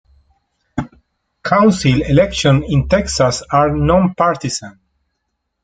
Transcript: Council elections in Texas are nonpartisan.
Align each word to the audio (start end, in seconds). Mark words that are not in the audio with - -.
Council 1.43 2.01
elections 2.01 2.63
in 2.69 2.89
Texas 2.89 3.43
are 3.51 3.69
nonpartisan. 3.69 4.79